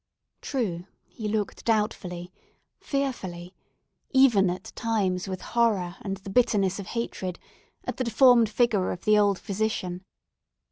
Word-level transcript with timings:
True, 0.41 0.85
he 1.05 1.27
looked 1.27 1.63
doubtfully, 1.63 2.33
fearfully—even, 2.79 4.49
at 4.49 4.63
times, 4.75 5.27
with 5.27 5.41
horror 5.41 5.97
and 6.01 6.17
the 6.17 6.31
bitterness 6.31 6.79
of 6.79 6.87
hatred—at 6.87 7.97
the 7.97 8.03
deformed 8.03 8.49
figure 8.49 8.89
of 8.91 9.05
the 9.05 9.19
old 9.19 9.37
physician. 9.37 10.01